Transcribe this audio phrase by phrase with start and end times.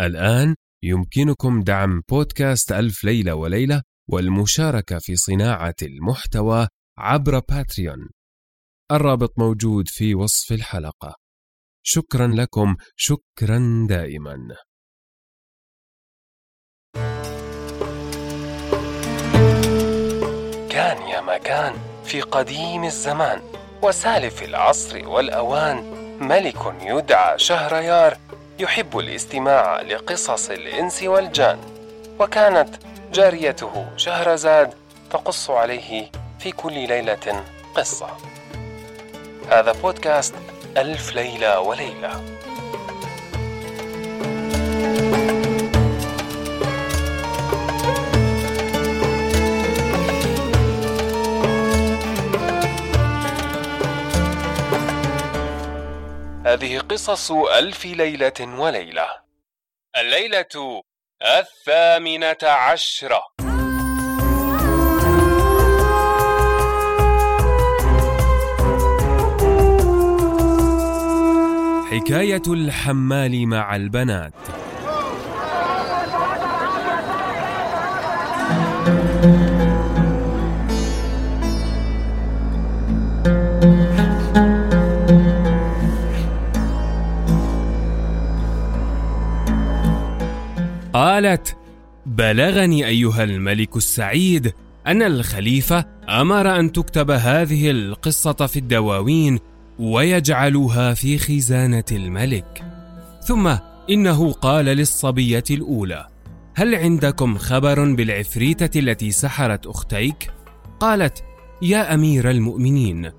[0.00, 6.68] الآن يمكنكم دعم بودكاست ألف ليلة وليلة والمشاركة في صناعة المحتوى
[6.98, 8.08] عبر باتريون.
[8.92, 11.14] الرابط موجود في وصف الحلقة.
[11.82, 14.56] شكرا لكم شكرا دائما.
[20.70, 21.74] كان يا مكان
[22.04, 23.42] في قديم الزمان
[23.82, 25.76] وسالف العصر والأوان
[26.20, 28.18] ملك يدعى شهريار
[28.58, 31.58] يحب الاستماع لقصص الإنس والجان
[32.20, 32.68] وكانت
[33.12, 34.74] جاريته شهرزاد
[35.10, 38.08] تقص عليه في كل ليلة قصة.
[39.50, 40.34] هذا بودكاست
[40.76, 42.24] ألف ليلة وليلة.
[56.52, 59.06] هذه قصص ألف ليلة وليلة.
[59.96, 60.82] الليلة
[61.22, 63.22] الثامنة عشرة.
[71.90, 74.34] حكاية الحمال مع البنات.
[79.24, 79.51] قالت
[92.32, 94.52] بلغني أيها الملك السعيد
[94.86, 99.38] أن الخليفة أمر أن تكتب هذه القصة في الدواوين
[99.78, 102.62] ويجعلوها في خزانة الملك.
[103.26, 103.56] ثم
[103.90, 106.08] إنه قال للصبية الأولى
[106.54, 110.30] هل عندكم خبر بالعفريتة التي سحرت أختيك؟
[110.80, 111.24] قالت
[111.62, 113.10] يا أمير المؤمنين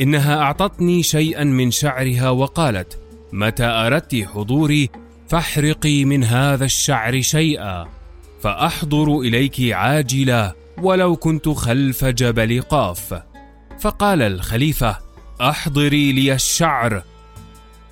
[0.00, 2.98] إنها أعطتني شيئا من شعرها وقالت
[3.32, 4.90] متى أردت حضوري
[5.28, 7.96] فاحرقي من هذا الشعر شيئا.
[8.40, 13.22] فأحضر إليك عاجلا ولو كنت خلف جبل قاف.
[13.80, 14.98] فقال الخليفة
[15.40, 17.02] أحضري لي الشعر.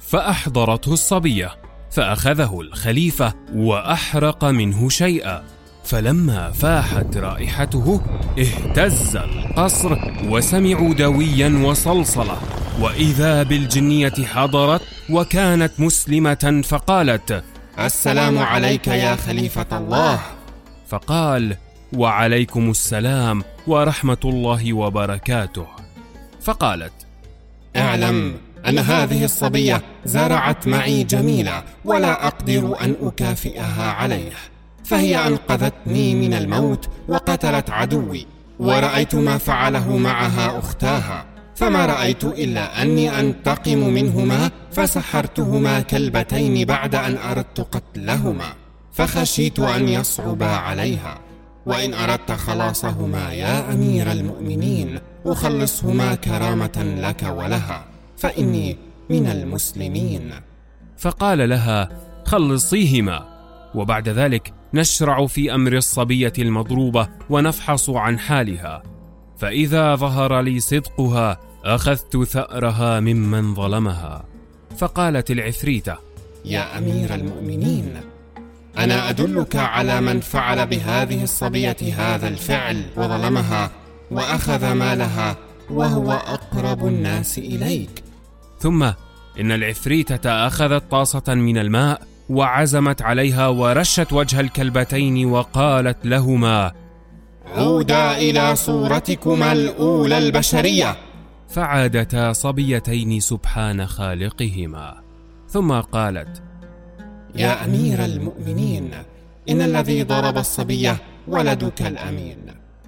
[0.01, 1.51] فأحضرته الصبية
[1.91, 5.45] فأخذه الخليفة وأحرق منه شيئا.
[5.85, 8.01] فلما فاحت رائحته
[8.39, 9.99] اهتز القصر
[10.29, 12.37] وسمعوا دويا وصلصله
[12.81, 14.81] وإذا بالجنية حضرت
[15.11, 17.45] وكانت مسلمة فقالت
[17.79, 20.21] السلام عليك يا خليفة الله.
[20.89, 21.56] فقال
[21.97, 25.67] وعليكم السلام ورحمة الله وبركاته.
[26.43, 26.93] فقالت
[27.77, 28.37] اعلم
[28.69, 34.33] أن هذه الصبية زرعت معي جميلة ولا أقدر أن أكافئها عليه
[34.84, 38.27] فهي أنقذتني من الموت وقتلت عدوي
[38.59, 41.25] ورأيت ما فعله معها أختاها
[41.56, 48.64] فما رأيت إلا أني أنتقم منهما فسحرتهما كلبتين بعد أن أردت قتلهما.
[48.94, 51.19] فخشيت أن يصعبا عليها.
[51.66, 57.84] وإن أردت خلاصهما يا أمير المؤمنين أخلصهما كرامة لك ولها.
[58.16, 58.77] فإني
[59.10, 60.31] من المسلمين.
[60.99, 61.88] فقال لها
[62.25, 63.25] خلصيهما.
[63.75, 68.82] وبعد ذلك نشرع في أمر الصبية المضروبة ونفحص عن حالها.
[69.38, 74.25] فإذا ظهر لي صدقها أخذت ثأرها ممن ظلمها.
[74.78, 75.97] فقالت العفريتة
[76.44, 78.14] يا أمير المؤمنين
[78.79, 83.71] أنا أدلك على من فعل بهذه الصبية هذا الفعل وظلمها
[84.11, 85.37] وأخذ مالها
[85.71, 88.05] وهو أقرب الناس إليك.
[88.59, 88.83] ثم
[89.41, 96.73] إن العفريتة أخذت طاسة من الماء وعزمت عليها ورشت وجه الكلبتين وقالت لهما
[97.56, 100.97] عودا إلى صورتكما الأولى البشرية.
[101.49, 104.95] فعادتا صبيتين سبحان خالقهما.
[105.49, 106.43] ثم قالت
[107.37, 108.91] يا أمير المؤمنين
[109.49, 110.97] إن الذي ضرب الصبية
[111.28, 112.39] ولدك الأمين.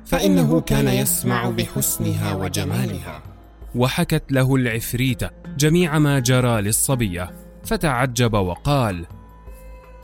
[0.06, 3.22] فإنه كان يسمع بحسنها وجمالها.
[3.74, 7.30] وحكت له العفريته جميع ما جرى للصبيه
[7.64, 9.06] فتعجب وقال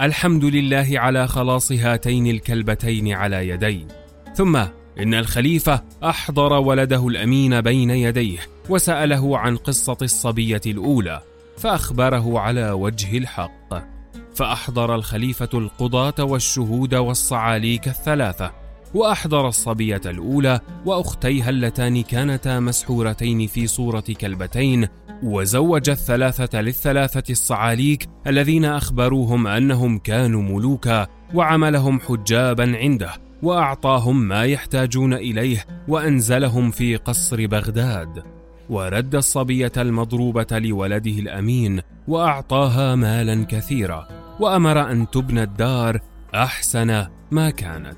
[0.00, 3.86] الحمد لله على خلاص هاتين الكلبتين على يدي
[4.34, 4.56] ثم
[4.98, 8.38] إن الخليفة أحضر ولده الأمين بين يديه
[8.68, 11.22] وسأله عن قصة الصبية الأولى
[11.58, 13.91] فأخبره على وجه الحق.
[14.34, 18.52] فأحضر الخليفة القضاة والشهود والصعاليك الثلاثة
[18.94, 24.88] وأحضر الصبية الأولى وأختيها اللتان كانتا مسحورتين في صورة كلبتين
[25.22, 33.10] وزوج الثلاثة للثلاثة الصعاليك الذين أخبروهم أنهم كانوا ملوكا وعملهم حجابا عنده
[33.42, 38.41] وأعطاهم ما يحتاجون إليه وأنزلهم في قصر بغداد.
[38.70, 44.08] ورد الصبية المضروبة لولده الأمين وأعطاها مالا كثيرا
[44.40, 46.00] وأمر أن تبنى الدار
[46.34, 47.96] أحسن ما كانت.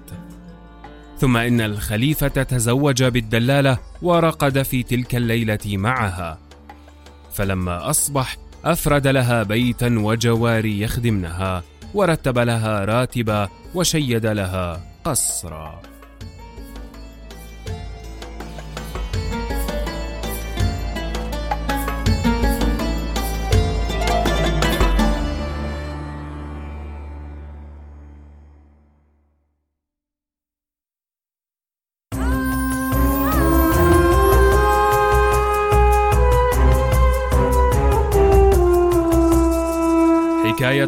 [1.19, 6.39] ثم إن الخليفة تزوج بالدلالة ورقد في تلك الليلة معها.
[7.33, 11.63] فلما أصبح أفرد لها بيتا وجواري يخدمنها
[11.95, 15.94] ورتب لها راتبا وشيد لها قصرا.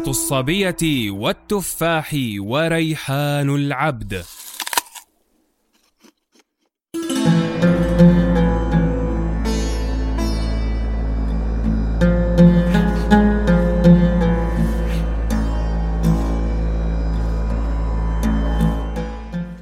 [0.07, 4.23] الصبية والتفاح وريحان العبد.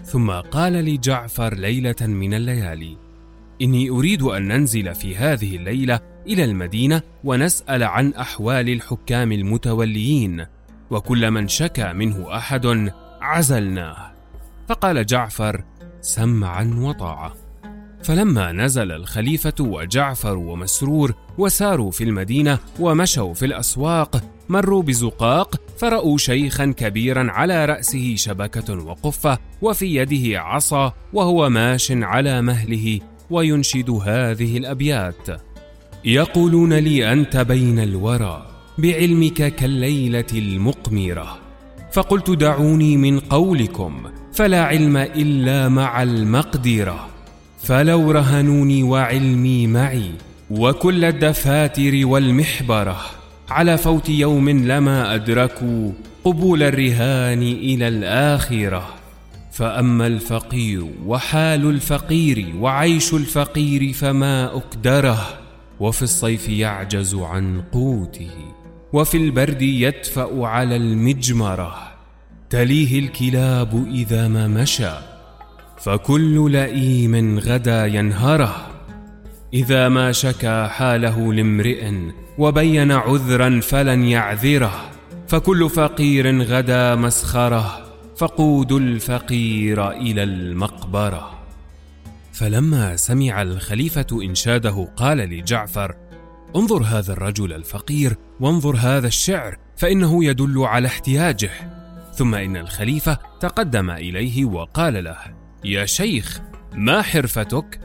[0.06, 2.98] ثم قال لجعفر ليلة من الليالي:
[3.62, 10.46] إني أريد أن ننزل في هذه الليلة إلى المدينة ونسأل عن أحوال الحكام المتوليين،
[10.90, 12.92] وكل من شكى منه أحد
[13.22, 14.12] عزلناه.
[14.68, 15.64] فقال جعفر:
[16.02, 17.34] سمعا وطاعة.
[18.04, 26.66] فلما نزل الخليفة وجعفر ومسرور وساروا في المدينة ومشوا في الأسواق مروا بزقاق فرأوا شيخا
[26.78, 33.00] كبيرا على رأسه شبكة وقفة وفي يده عصا وهو ماش على مهله
[33.30, 35.28] وينشد هذه الأبيات
[36.06, 38.46] يقولون لي أنت بين الورى
[38.78, 41.38] بعلمك كالليلة المقمرة.
[41.92, 44.04] فقلت دعوني من قولكم
[44.34, 47.08] فلا علم إلا مع المقدرة.
[47.64, 50.12] فلو رهنوني وعلمي معي
[50.52, 53.02] وكل الدفاتر والمحبرة.
[53.50, 55.92] على فوت يوم لما أدركوا
[56.24, 58.90] قبول الرهان إلى الآخرة.
[59.52, 65.45] فأما الفقير وحال الفقير وعيش الفقير فما أكدره
[65.80, 68.32] وفي الصيف يعجز عن قوته
[68.94, 71.76] وفي البرد يدفأ على المجمرة
[72.50, 74.92] تليه الكلاب إذا ما مشى
[75.78, 78.68] فكل لئيم غدا ينهره.
[79.54, 81.92] إذا ما شكى حاله لامرئ
[82.38, 84.92] وبين عذرا فلن يعذره
[85.28, 87.78] فكل فقير غدا مسخره
[88.18, 91.35] فقود الفقير إلى المقبرة.
[92.36, 95.96] فلما سمع الخليفة إنشاده قال لجعفر
[96.56, 101.52] انظر هذا الرجل الفقير وانظر هذا الشعر فإنه يدل على احتياجه
[102.14, 105.18] ثم إن الخليفة تقدم إليه وقال له
[105.64, 106.42] يا شيخ
[106.74, 107.80] ما حرفتك؟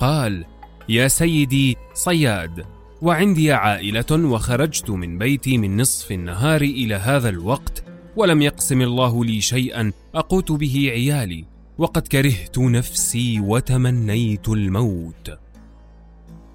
[0.00, 0.44] قال
[0.88, 2.66] يا سيدي صياد
[3.02, 7.84] وعندي عائلة وخرجت من بيتي من نصف النهار إلى هذا الوقت
[8.16, 15.38] ولم يقسم الله لي شيئا أقوت به عيالي وقد كرهت نفسي وتمنيت الموت.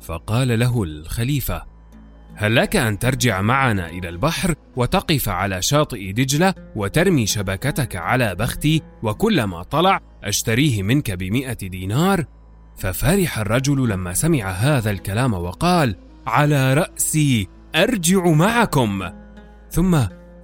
[0.02, 1.64] فقال له الخليفة
[2.36, 8.82] هل لك أن ترجع معنا إلى البحر وتقف على شاطئ دجلة وترمي شبكتك على بختي
[9.04, 12.26] وكلما طلع أشتريه منك بمئة دينار؟
[12.78, 15.96] ففرح الرجل لما سمع هذا الكلام وقال
[16.28, 19.04] على رأسي أرجع معكم.
[19.72, 19.96] ثم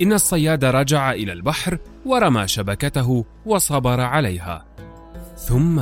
[0.02, 4.69] إن الصياد رجع إلى البحر ورمى شبكته وصبر عليها.
[5.40, 5.82] ثم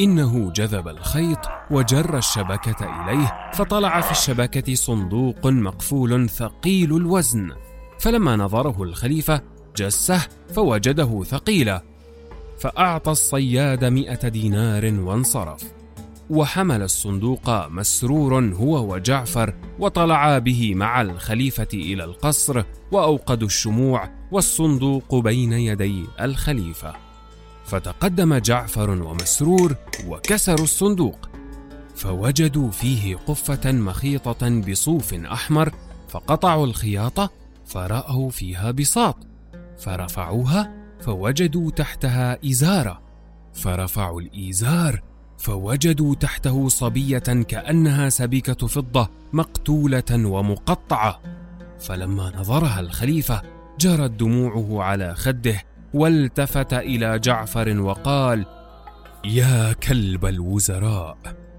[0.00, 1.38] إنه جذب الخيط
[1.70, 7.52] وجر الشبكة إليه فطلع في الشبكة صندوق مقفول ثقيل الوزن.
[7.98, 9.42] فلما نظره الخليفة
[9.76, 11.82] جسه فوجده ثقيلا
[12.58, 15.62] فأعطى الصياد مئة دينار وانصرف.
[16.30, 25.52] وحمل الصندوق مسرور هو وجعفر وطلعا به مع الخليفة إلى القصر وأوقدوا الشموع والصندوق بين
[25.52, 27.11] يدي الخليفة.
[27.72, 29.76] فتقدم جعفر ومسرور
[30.06, 31.28] وكسروا الصندوق
[31.94, 35.72] فوجدوا فيه قفة مخيطة بصوف أحمر
[36.08, 37.30] فقطعوا الخياطة
[37.66, 39.16] فرأوا فيها بساط
[39.78, 43.02] فرفعوها فوجدوا تحتها إزارة
[43.54, 45.02] فرفعوا الإزار
[45.38, 51.20] فوجدوا تحته صبية كأنها سبيكة فضة مقتولة ومقطعة
[51.80, 53.42] فلما نظرها الخليفة
[53.80, 58.46] جرت دموعه على خده والتفت إلى جعفر وقال
[59.24, 61.16] يا كلب الوزراء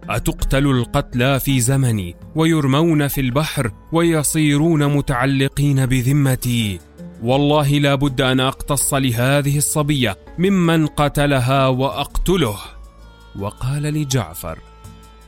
[0.10, 6.80] أتقتل القتلى في زمني ويرمون في البحر ويصيرون متعلقين بذمتي.
[7.24, 12.58] والله لا بد أن أقتص لهذه الصبية ممن قتلها وأقتله.
[13.40, 14.60] وقال لجعفر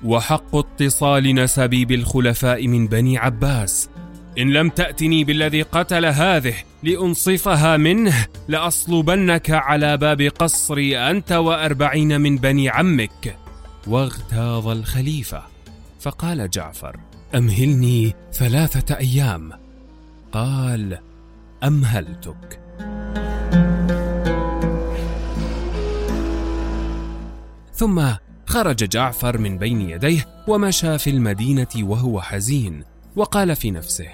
[0.03, 3.89] وحق اتصال نسبي بالخلفاء من بني عباس
[4.37, 12.37] إن لم تأتني بالذي قتل هذه لأنصفها منه لأصلبنك على باب قصري أنت وأربعين من
[12.37, 13.35] بني عمك.
[13.87, 15.43] واغتاظ الخليفة.
[15.99, 16.99] فقال جعفر
[17.35, 19.51] أمهلني ثلاثة أيام.
[20.31, 20.97] قال
[21.63, 22.59] أمهلتك.
[27.73, 28.07] ثم
[28.45, 32.94] خرج جعفر من بين يديه ومشى في المدينة وهو حزين.
[33.15, 34.07] وقال في نفسه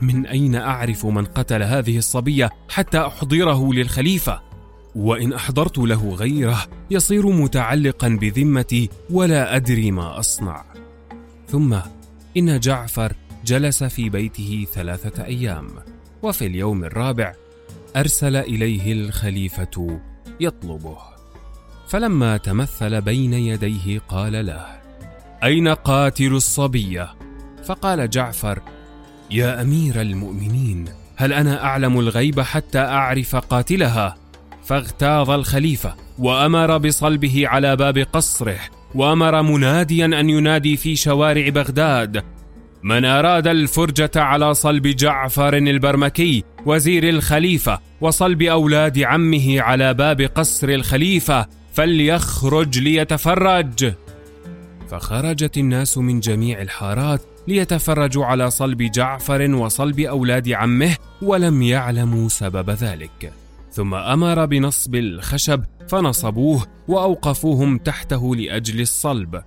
[0.00, 4.40] من أين أعرف من قتل هذه الصبية حتى أحضره للخليفة؟
[4.94, 10.64] وإن أحضرت له غيره يصير متعلقا بذمتي ولا أدري ما أصنع.
[11.48, 11.76] ثم
[12.36, 13.12] إن جعفر
[13.44, 15.68] جلس في بيته ثلاثة أيام
[16.22, 17.34] وفي اليوم الرابع
[17.96, 20.00] أرسل إليه الخليفة
[20.40, 20.98] يطلبه.
[21.88, 24.66] فلما تمثل بين يديه قال له
[25.44, 27.21] أين قاتل الصبية؟
[27.64, 28.62] فقال جعفر
[29.30, 30.84] يا أمير المؤمنين
[31.16, 34.16] هل أنا أعلم الغيب حتى أعرف قاتلها؟
[34.64, 38.58] فاغتاظ الخليفة وأمر بصلبه على باب قصره
[38.94, 42.24] وأمر مناديا أن ينادي في شوارع بغداد.
[42.82, 50.68] من أراد الفرجة على صلب جعفر البرمكي وزير الخليفة وصلب أولاد عمه على باب قصر
[50.68, 53.92] الخليفة فليخرج ليتفرج.
[54.90, 62.70] فخرجت الناس من جميع الحارات ليتفرجوا على صلب جعفر وصلب أولاد عمه ولم يعلموا سبب
[62.70, 63.32] ذلك.
[63.70, 69.42] ثم أمر بنصب الخشب فنصبوه وأوقفوهم تحته لأجل الصلب.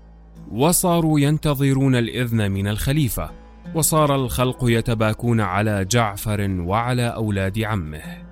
[0.51, 3.29] وصاروا ينتظرون الإذن من الخليفة.
[3.75, 8.25] وصار الخلق يتباكون على جعفر وعلى أولاد عمه.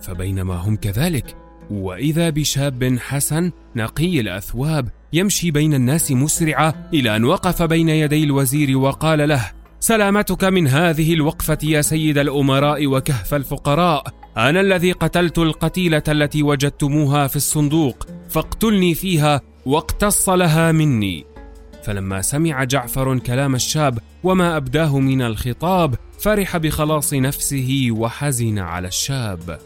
[0.00, 1.36] فبينما هم كذلك
[1.70, 8.78] وإذا بشاب حسن نقي الأثواب يمشي بين الناس مسرعا إلى أن وقف بين يدي الوزير
[8.78, 14.04] وقال له سلامتك من هذه الوقفة يا سيد الأمراء وكهف الفقراء.
[14.36, 21.24] أنا الذي قتلت القتيلة التي وجدتموها في الصندوق فاقتلني فيها واقتص لها مني.
[21.84, 29.58] فلما سمع جعفر كلام الشاب وما أبداه من الخطاب فرح بخلاص نفسه وحزن على الشاب.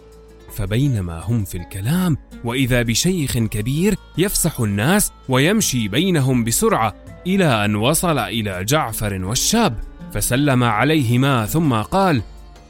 [0.51, 6.95] فبينما هم في الكلام وإذا بشيخ كبير يفسح الناس ويمشي بينهم بسرعة
[7.27, 9.81] إلى أن وصل إلى جعفر والشاب
[10.13, 12.23] فسلم عليهما ثم قال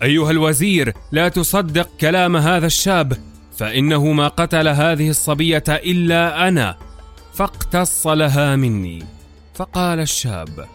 [0.03, 3.13] أيها الوزير لا تصدق كلام هذا الشاب
[3.57, 6.77] فإنه ما قتل هذه الصبية إلا أنا
[7.35, 9.05] فاقتص لها مني.
[9.55, 10.67] فقال الشاب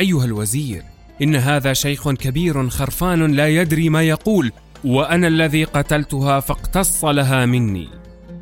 [0.00, 0.82] أيها الوزير
[1.22, 4.52] إن هذا شيخ كبير خرفان لا يدري ما يقول
[4.84, 7.88] وأنا الذي قتلتها فاقتص لها مني.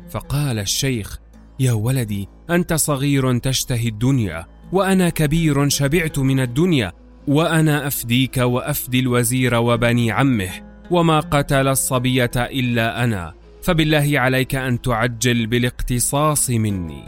[0.09, 1.19] فقال الشيخ
[1.59, 6.91] يا ولدي أنت صغير تشتهي الدنيا وأنا كبير شبعت من الدنيا
[7.27, 10.49] وأنا أفديك وأفدي الوزير وبني عمه
[10.91, 17.03] وما قتل الصبية إلا أنا فبالله عليك أن تعجل بالاقتصاص مني.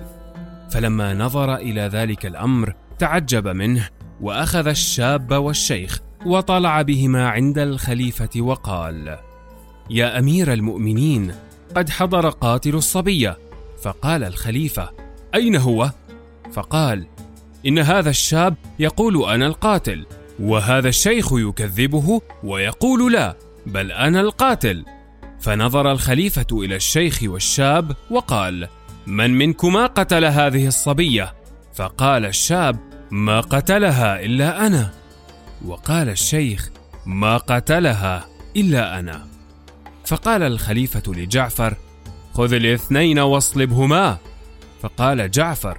[0.71, 3.89] فلما نظر إلى ذلك الأمر تعجب منه
[4.21, 9.17] وأخذ الشاب والشيخ وطلع بهما عند الخليفة وقال
[9.89, 11.33] يا أمير المؤمنين
[11.75, 13.37] قد حضر قاتل الصبيه
[13.83, 14.89] فقال الخليفة
[15.35, 15.91] أين هو؟
[16.53, 17.07] فقال
[17.65, 20.05] إن هذا الشاب يقول أنا القاتل
[20.39, 24.85] وهذا الشيخ يكذبه ويقول لا بل أنا القاتل.
[25.39, 28.67] فنظر الخليفة إلى الشيخ والشاب وقال
[29.07, 31.33] من منكما قتل هذه الصبية؟
[31.73, 32.77] فقال الشاب
[33.11, 35.00] ما قتلها إلا أنا.
[35.65, 36.69] وقال الشيخ
[37.05, 39.27] ما قتلها إلا أنا.
[40.05, 41.75] فقال الخليفة لجعفر
[42.33, 44.17] خذ الاثنين واصلبهما.
[44.81, 45.77] فقال جعفر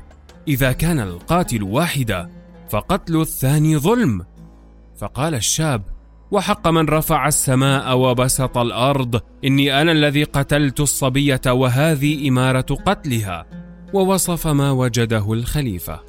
[0.49, 2.31] إذا كان القاتل واحدا
[2.71, 4.25] فقتل الثاني ظلم.
[4.99, 5.83] فقال الشاب
[6.31, 13.47] وحق من رفع السماء وبسط الأرض إني أنا الذي قتلت الصبية وهذه إمارة قتلها.
[13.93, 16.01] ووصف ما وجده الخليفة.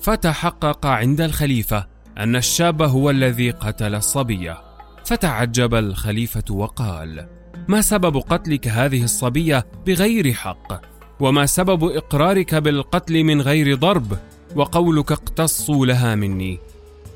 [0.00, 4.60] فتحقق عند الخليفة أن الشاب هو الذي قتل الصبيه
[5.04, 7.26] فتعجب الخليفة وقال
[7.68, 10.80] ما سبب قتلك هذه الصبيه بغير حق؟
[11.20, 14.18] وما سبب إقرارك بالقتل من غير ضرب؟
[14.56, 16.58] وقولك اقتصوا لها مني.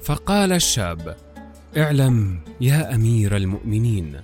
[0.04, 1.16] فقال الشاب
[1.76, 4.16] اعلم يا أمير المؤمنين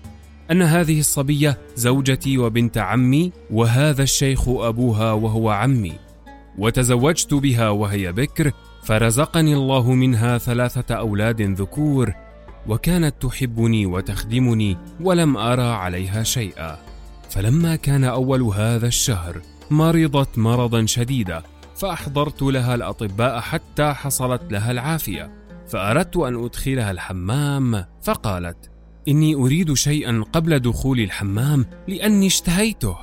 [0.50, 5.92] أن هذه الصبيه زوجتي وبنت عمي وهذا الشيخ أبوها وهو عمي
[6.58, 8.52] وتزوجت بها وهي بكر
[8.84, 12.14] فرزقني الله منها ثلاثة أولاد ذكور
[12.66, 16.78] وكانت تحبني وتخدمني ولم أرى عليها شيئا.
[17.30, 21.42] فلما كان أول هذا الشهر مرضت مرضا شديدا
[21.76, 25.30] فأحضرت لها الأطباء حتى حصلت لها العافية.
[25.68, 28.70] فأردت أن أدخلها الحمام فقالت
[29.08, 32.96] إني أريد شيئا قبل دخول الحمام لأني اشتهيته.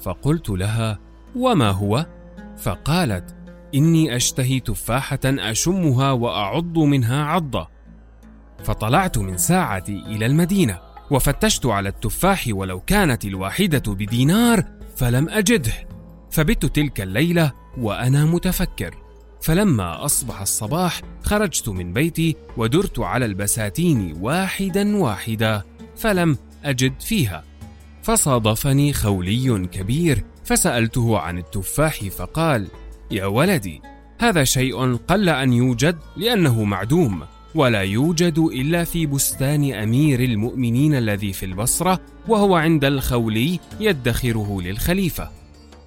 [0.00, 0.98] فقلت لها
[1.36, 2.06] وما هو؟
[2.58, 3.43] فقالت
[3.74, 7.68] إني أشتهي تفاحة أشمها وأعض منها عضة.
[8.64, 14.64] فطلعت من ساعتي إلى المدينة وفتشت على التفاح ولو كانت الواحدة بدينار
[14.96, 15.72] فلم أجده.
[16.30, 18.94] فبت تلك الليلة وأنا متفكر.
[19.42, 25.62] فلما أصبح الصباح خرجت من بيتي ودرت على البساتين واحدا واحدا
[25.96, 27.44] فلم أجد فيها.
[28.02, 32.68] فصادفني خولي كبير فسألته عن التفاح فقال
[33.10, 33.80] يا ولدي
[34.20, 37.22] هذا شيء قل أن يوجد لأنه معدوم
[37.54, 45.30] ولا يوجد إلا في بستان أمير المؤمنين الذي في البصرة وهو عند الخولي يدخره للخليفة.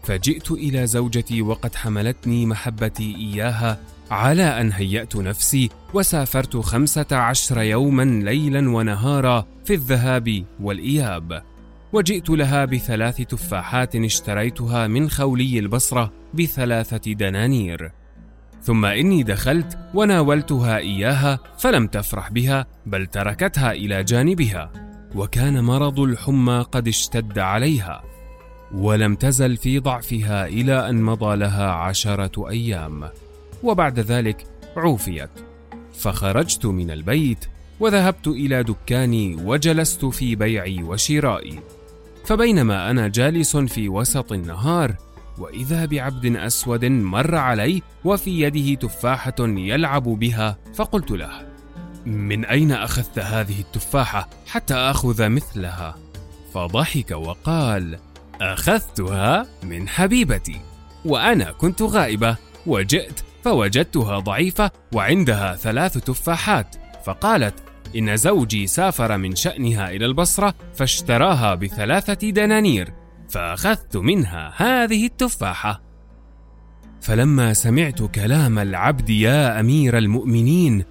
[0.03, 3.79] فجئت إلى زوجتي وقد حملتني محبتي إياها
[4.11, 11.43] على أن هيأت نفسي وسافرت خمسة عشر يوما ليلا ونهارا في الذهاب والإياب.
[11.93, 17.91] وجئت لها بثلاث تفاحات اشتريتها من خولي البصرة بثلاثة دنانير.
[18.61, 24.71] ثم إني دخلت وناولتها إياها فلم تفرح بها بل تركتها إلى جانبها.
[25.15, 28.03] وكان مرض الحمى قد اشتد عليها.
[28.73, 33.09] ولم تزل في ضعفها إلى أن مضى لها عشرة أيام.
[33.63, 34.43] وبعد ذلك
[34.77, 35.29] عوفيت.
[35.93, 37.45] فخرجت من البيت
[37.79, 41.59] وذهبت إلى دكاني وجلست في بيعي وشرائي.
[42.27, 44.95] فبينما أنا جالس في وسط النهار
[45.37, 51.31] وإذا بعبد أسود مر علي وفي يده تفاحة يلعب بها فقلت له
[52.05, 55.95] من أين أخذت هذه التفاحة حتى أخذ مثلها؟
[56.53, 57.99] فضحك وقال
[58.41, 60.61] أخذتها من حبيبتي
[61.05, 66.75] وأنا كنت غائبة وجئت فوجدتها ضعيفة وعندها ثلاث تفاحات.
[67.05, 67.53] فقالت
[67.95, 72.93] إن زوجي سافر من شأنها إلى البصرة فاشتراها بثلاثة دنانير
[73.29, 75.81] فأخذت منها هذه التفاحة.
[77.01, 80.83] فلما سمعت كلام العبد يا أمير المؤمنين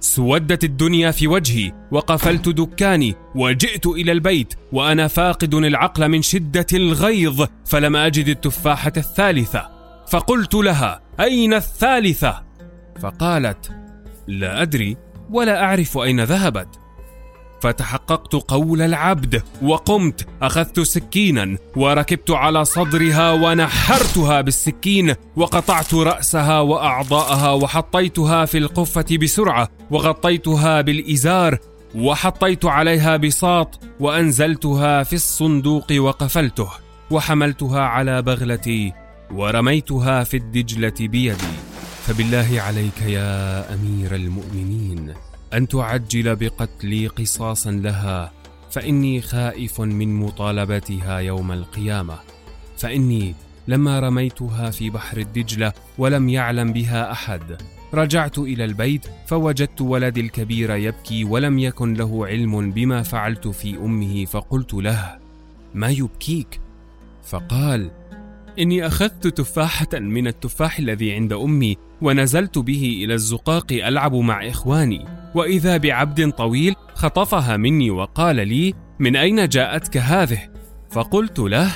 [0.00, 7.46] سودت الدنيا في وجهي وقفلت دكاني وجئت إلى البيت وأنا فاقد العقل من شدة الغيظ
[7.64, 9.68] فلم أجد التفاحة الثالثة.
[10.08, 12.42] فقلت لها أين الثالثة؟
[13.00, 13.72] فقالت
[14.26, 14.96] لا أدري.
[15.30, 16.68] ولا أعرف أين ذهبت.
[17.64, 28.44] فتحققت قول العبد وقمت أخذت سكينا وركبت على صدرها ونحرتها بالسكين وقطعت رأسها وأعضاءها وحطيتها
[28.44, 31.58] في القفة بسرعة وغطيتها بالإزار
[31.94, 36.68] وحطيت عليها بساط وأنزلتها في الصندوق وقفلته
[37.10, 38.92] وحملتها على بغلتي
[39.30, 41.63] ورميتها في الدجلة بيدي.
[42.06, 45.14] فبالله عليك يا أمير المؤمنين
[45.54, 48.32] أن تعجل بقتلي قصاصا لها
[48.70, 52.18] فإني خائف من مطالبتها يوم القيامة.
[52.76, 53.34] فإني
[53.68, 57.56] لما رميتها في بحر الدجلة ولم يعلم بها أحد.
[57.94, 64.24] رجعت إلى البيت فوجدت ولدي الكبير يبكي ولم يكن له علم بما فعلت في أمه
[64.24, 65.18] فقلت له
[65.74, 66.60] ما يبكيك؟
[67.22, 67.90] فقال
[68.58, 75.04] إني أخذت تفاحة من التفاح الذي عند أمي ونزلت به إلى الزقاق ألعب مع إخواني
[75.34, 80.38] وإذا بعبد طويل خطفها مني وقال لي من أين جاءتك هذه؟
[80.90, 81.72] فقلت له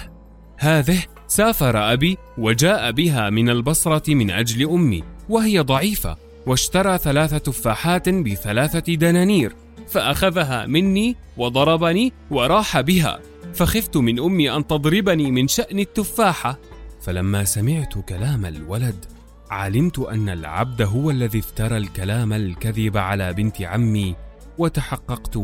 [0.59, 8.09] هذه سافر أبي وجاء بها من البصرة من أجل أمي وهي ضعيفة واشترى ثلاث تفاحات
[8.09, 9.55] بثلاثة دنانير
[9.89, 13.21] فأخذها مني وضربني وراح بها
[13.55, 16.59] فخفت من أمي أن تضربني من شأن التفاحة.
[17.01, 19.18] فلما سمعت كلام الولد
[19.51, 24.17] علمت أن العبد هو الذي افترى الكلام الكذب على بنت عمي
[24.59, 25.39] وتحققت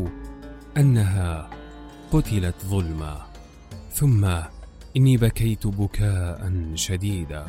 [0.77, 1.51] أنها
[2.12, 3.27] قتلت ظلما
[3.93, 4.25] ثم
[4.97, 7.47] إني بكيت بكاء شديدا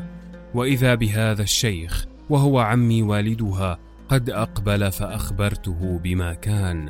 [0.54, 6.90] وإذا بهذا الشيخ وهو عمي والدها قد أقبل فأخبرته بما كان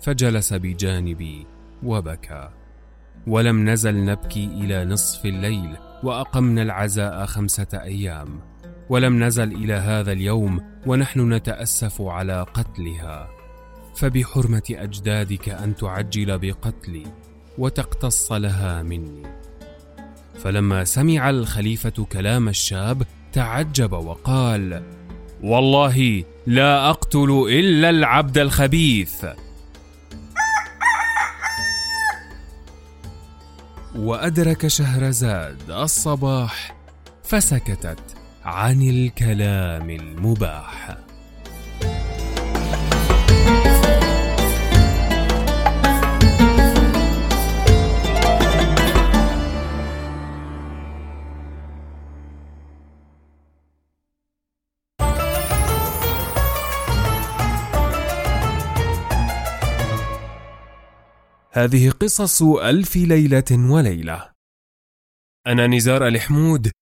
[0.00, 1.46] فجلس بجانبي
[1.82, 2.50] وبكى.
[3.26, 8.51] ولم نزل نبكي إلى نصف الليل وأقمنا العزاء خمسة أيام.
[8.92, 13.28] ولم نزل إلى هذا اليوم ونحن نتأسف على قتلها.
[13.96, 17.06] فبحرمة أجدادك أن تعجل بقتلي
[17.58, 19.22] وتقتص لها مني.
[20.38, 23.02] فلما سمع الخليفة كلام الشاب
[23.32, 24.82] تعجب وقال
[25.42, 29.26] والله لا أقتل إلا العبد الخبيث.
[33.96, 36.76] وأدرك شهرزاد الصباح
[37.24, 38.21] فسكتت.
[38.44, 40.96] عن الكلام المباح
[61.54, 64.32] هذه قصص ألف ليلة وليلة.
[65.46, 66.70] أنا نزار الحمود